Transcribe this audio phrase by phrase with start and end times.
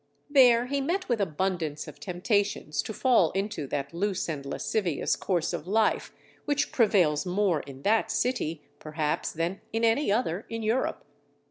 [0.31, 5.53] There he met with abundance of temptations to fall into that loose and lascivious course
[5.53, 6.11] of life
[6.45, 11.05] which prevails more in that city, perhaps, than in any other in Europe.